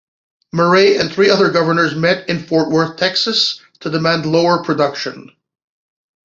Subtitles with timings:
[0.51, 5.29] Murray and three other governors met in Fort Worth, Texas to demand lower production.